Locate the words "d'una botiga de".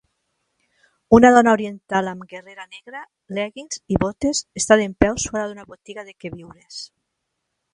5.53-6.17